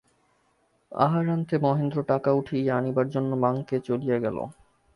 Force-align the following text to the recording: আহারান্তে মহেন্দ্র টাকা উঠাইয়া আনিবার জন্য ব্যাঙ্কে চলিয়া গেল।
আহারান্তে 0.91 1.55
মহেন্দ্র 1.57 1.97
টাকা 2.03 2.29
উঠাইয়া 2.31 2.73
আনিবার 2.77 3.07
জন্য 3.09 3.31
ব্যাঙ্কে 3.35 3.77
চলিয়া 3.87 4.17
গেল। 4.19 4.37